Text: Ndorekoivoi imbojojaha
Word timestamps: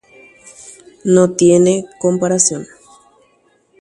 Ndorekoivoi 1.09 1.75
imbojojaha 2.11 2.71